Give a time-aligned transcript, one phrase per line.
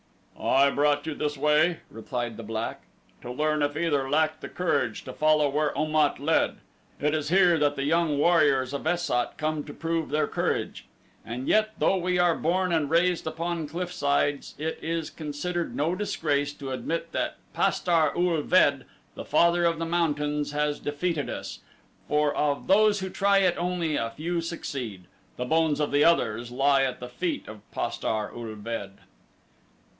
[0.39, 2.81] "I brought you this way," replied the black,
[3.21, 6.57] "to learn if either lacked the courage to follow where Om at led.
[6.99, 10.87] It is here that the young warriors of Es sat come to prove their courage.
[11.23, 15.93] And yet, though we are born and raised upon cliff sides, it is considered no
[15.93, 21.59] disgrace to admit that Pastar ul ved, the Father of Mountains, has defeated us,
[22.07, 25.03] for of those who try it only a few succeed
[25.37, 28.97] the bones of the others lie at the feet of Pastar ul ved."